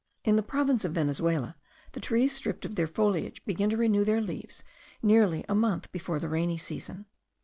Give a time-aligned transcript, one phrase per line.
[0.23, 1.55] In the province of Venezuela
[1.91, 4.63] the trees stripped of their foliage begin to renew their leaves
[5.03, 7.05] nearly a month before the rainy season.